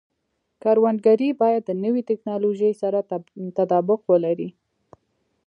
کروندګري 0.61 1.29
باید 1.41 1.61
د 1.65 1.71
نوې 1.83 2.01
ټکنالوژۍ 2.09 2.71
سره 2.81 2.99
تطابق 3.57 3.99
ولري. 4.11 4.49